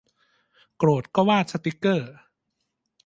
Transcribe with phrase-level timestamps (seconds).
[0.77, 2.13] โกรธก็วาดสติกเกอร์